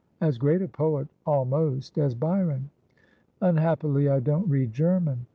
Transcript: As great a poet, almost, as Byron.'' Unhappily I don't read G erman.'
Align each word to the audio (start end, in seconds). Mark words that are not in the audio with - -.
As 0.19 0.39
great 0.39 0.63
a 0.63 0.67
poet, 0.67 1.07
almost, 1.27 1.99
as 1.99 2.15
Byron.'' 2.15 2.71
Unhappily 3.41 4.09
I 4.09 4.19
don't 4.19 4.49
read 4.49 4.71
G 4.73 4.81
erman.' 4.83 5.27